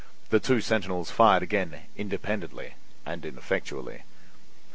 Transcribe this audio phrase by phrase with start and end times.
[0.31, 2.73] The two sentinels fired again, independently
[3.05, 4.01] and ineffectually.